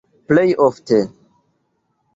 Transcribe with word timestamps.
Plej 0.31 0.55
ofte. 0.67 0.99